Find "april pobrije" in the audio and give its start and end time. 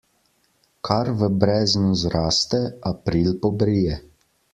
2.93-4.01